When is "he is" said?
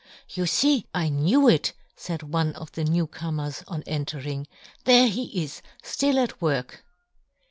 5.07-5.61